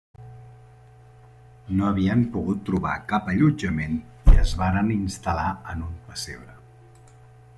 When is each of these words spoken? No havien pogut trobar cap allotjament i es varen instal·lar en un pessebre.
No 1.81 1.85
havien 1.89 2.23
pogut 2.37 2.63
trobar 2.69 2.95
cap 3.11 3.29
allotjament 3.33 3.99
i 4.33 4.41
es 4.47 4.57
varen 4.63 4.91
instal·lar 4.97 5.47
en 5.75 5.85
un 5.91 5.95
pessebre. 6.09 6.59